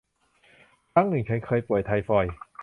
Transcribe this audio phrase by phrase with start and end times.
[0.93, 2.33] ครั้งหนึ่งฉันเคยป่วย ไทฟอยด์